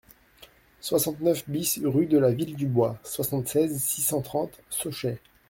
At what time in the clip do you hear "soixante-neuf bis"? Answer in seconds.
0.79-1.79